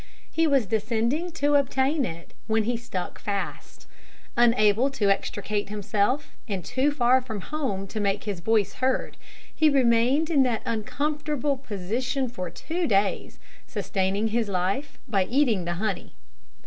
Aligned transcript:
He 0.31 0.47
was 0.47 0.65
descending 0.65 1.31
to 1.33 1.53
obtain 1.53 2.05
it, 2.05 2.33
when 2.47 2.63
he 2.63 2.75
stuck 2.75 3.19
fast. 3.19 3.85
Unable 4.35 4.89
to 4.89 5.11
extricate 5.11 5.69
himself, 5.69 6.31
and 6.47 6.65
too 6.65 6.89
far 6.89 7.21
from 7.21 7.41
home 7.41 7.85
to 7.85 7.99
make 7.99 8.23
his 8.23 8.39
voice 8.39 8.73
heard, 8.81 9.15
he 9.53 9.69
remained 9.69 10.31
in 10.31 10.41
that 10.41 10.63
uncomfortable 10.65 11.55
position 11.55 12.29
for 12.29 12.49
two 12.49 12.87
days, 12.87 13.37
sustaining 13.67 14.29
his 14.29 14.47
life 14.49 14.97
by 15.07 15.25
eating 15.25 15.65
the 15.65 15.75
honey. 15.75 16.13